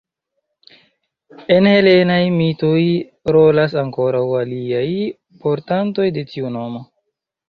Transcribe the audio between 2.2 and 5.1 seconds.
mitoj rolas ankoraŭ aliaj